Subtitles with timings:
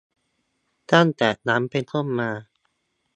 [0.91, 2.31] ตั้งแต่นั้นเป็นต้นมา